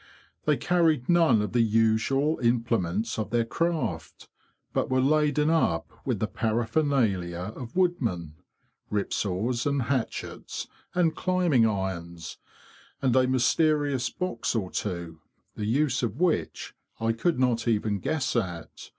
They 0.45 0.57
carried 0.57 1.09
none 1.09 1.43
of 1.43 1.51
the 1.53 1.61
usual 1.61 2.39
implements 2.39 3.19
of 3.19 3.29
their 3.29 3.45
craft, 3.45 4.29
but 4.73 4.89
were 4.89 4.99
laden 4.99 5.51
up 5.51 5.91
with 6.05 6.17
the 6.17 6.25
paraphernalia 6.25 7.53
of 7.55 7.75
woodmen—rip 7.75 9.13
saws 9.13 9.67
and 9.67 9.83
hatchets 9.83 10.67
and 10.95 11.15
climbing 11.15 11.67
irons, 11.67 12.39
and 12.99 13.15
a 13.15 13.27
mysterious 13.27 14.09
box 14.09 14.55
or 14.55 14.71
two, 14.71 15.19
the 15.55 15.67
use 15.67 16.01
of 16.01 16.19
which 16.19 16.73
I 16.99 17.11
could 17.13 17.37
not 17.39 17.67
even 17.67 17.99
guess 17.99 18.35
at. 18.35 18.89